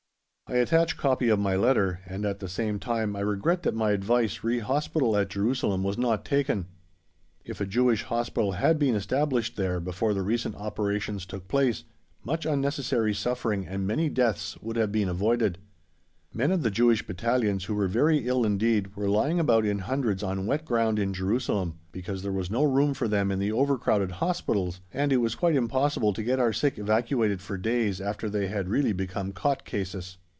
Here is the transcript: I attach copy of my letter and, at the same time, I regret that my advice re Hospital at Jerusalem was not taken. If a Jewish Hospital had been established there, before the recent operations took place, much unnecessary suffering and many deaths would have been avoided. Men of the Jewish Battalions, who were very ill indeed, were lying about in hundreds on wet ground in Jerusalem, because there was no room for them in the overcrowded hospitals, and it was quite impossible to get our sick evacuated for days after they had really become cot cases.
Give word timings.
I 0.47 0.55
attach 0.55 0.97
copy 0.97 1.29
of 1.29 1.39
my 1.39 1.55
letter 1.55 2.01
and, 2.05 2.25
at 2.25 2.39
the 2.41 2.49
same 2.49 2.77
time, 2.77 3.15
I 3.15 3.21
regret 3.21 3.63
that 3.63 3.73
my 3.73 3.91
advice 3.91 4.43
re 4.43 4.59
Hospital 4.59 5.15
at 5.15 5.29
Jerusalem 5.29 5.81
was 5.81 5.97
not 5.97 6.25
taken. 6.25 6.65
If 7.45 7.61
a 7.61 7.65
Jewish 7.65 8.03
Hospital 8.03 8.51
had 8.51 8.77
been 8.77 8.93
established 8.95 9.55
there, 9.55 9.79
before 9.79 10.13
the 10.13 10.23
recent 10.23 10.55
operations 10.57 11.25
took 11.25 11.47
place, 11.47 11.85
much 12.25 12.45
unnecessary 12.45 13.13
suffering 13.13 13.65
and 13.65 13.87
many 13.87 14.09
deaths 14.09 14.57
would 14.61 14.75
have 14.75 14.91
been 14.91 15.07
avoided. 15.07 15.57
Men 16.33 16.51
of 16.51 16.63
the 16.63 16.69
Jewish 16.71 17.07
Battalions, 17.07 17.63
who 17.63 17.75
were 17.75 17.87
very 17.87 18.27
ill 18.27 18.43
indeed, 18.43 18.93
were 18.97 19.07
lying 19.07 19.39
about 19.39 19.63
in 19.63 19.79
hundreds 19.79 20.21
on 20.21 20.45
wet 20.45 20.65
ground 20.65 20.99
in 20.99 21.13
Jerusalem, 21.13 21.75
because 21.93 22.23
there 22.23 22.31
was 22.33 22.51
no 22.51 22.65
room 22.65 22.93
for 22.93 23.07
them 23.07 23.31
in 23.31 23.39
the 23.39 23.53
overcrowded 23.53 24.11
hospitals, 24.11 24.81
and 24.91 25.13
it 25.13 25.17
was 25.21 25.33
quite 25.33 25.55
impossible 25.55 26.11
to 26.11 26.21
get 26.23 26.39
our 26.39 26.51
sick 26.51 26.77
evacuated 26.77 27.39
for 27.39 27.57
days 27.57 28.01
after 28.01 28.29
they 28.29 28.49
had 28.49 28.67
really 28.67 28.91
become 28.91 29.31
cot 29.31 29.63
cases. 29.63 30.17